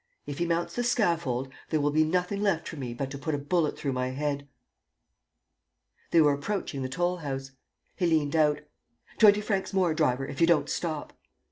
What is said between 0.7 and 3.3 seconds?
the scaffold, there will be nothing left for me but to